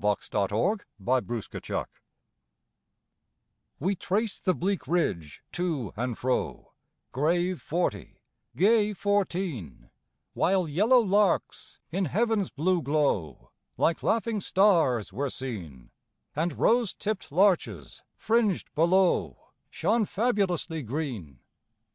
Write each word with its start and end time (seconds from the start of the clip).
22 0.00 0.28
The 0.98 1.20
Train 1.20 1.42
of 1.52 1.68
Life 1.78 1.86
We 3.78 3.94
traced 3.94 4.46
the 4.46 4.54
bleak 4.54 4.88
ridge, 4.88 5.42
to 5.52 5.92
and 5.94 6.16
fro, 6.16 6.72
Grave 7.12 7.60
forty, 7.60 8.22
gay 8.56 8.94
fourteen; 8.94 9.90
While 10.32 10.66
yellow 10.66 11.00
larks, 11.00 11.80
in 11.92 12.06
heaven's 12.06 12.48
blue 12.48 12.80
glow, 12.80 13.50
Like 13.76 14.02
laughing 14.02 14.40
stars 14.40 15.12
were 15.12 15.28
seen, 15.28 15.90
And 16.34 16.58
rose 16.58 16.94
tipp'd 16.94 17.30
larches, 17.30 18.02
fringed 18.16 18.74
below, 18.74 19.50
Shone 19.68 20.06
fabulously 20.06 20.82
green. 20.82 21.40